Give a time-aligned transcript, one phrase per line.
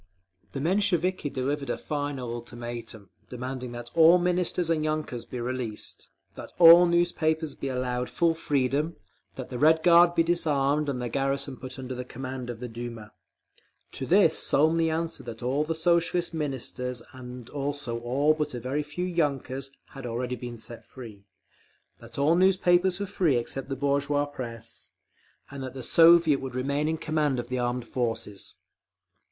[0.53, 6.49] _The Mensheviki delivered a final ultimatum, demanding that all Ministers and yunkers be released, that
[6.57, 8.95] all newspapers be allowed full freedom,
[9.35, 13.13] that the Red Guard be disarmed and the garrison put under command of the Duma.
[13.91, 18.81] To this Smolny answered that all the Socialist Ministers and also all but a very
[18.81, 21.25] few yunkers had been already set free,
[21.99, 24.93] that all newspapers were free except the bourgeois press,
[25.51, 28.55] and that the Soviet would remain in command of the armed forces….